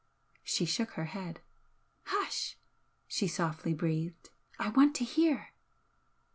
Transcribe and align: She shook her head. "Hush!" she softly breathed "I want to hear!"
She 0.43 0.65
shook 0.65 0.93
her 0.93 1.05
head. 1.05 1.41
"Hush!" 2.05 2.57
she 3.07 3.27
softly 3.27 3.75
breathed 3.75 4.31
"I 4.57 4.69
want 4.69 4.95
to 4.95 5.03
hear!" 5.05 5.49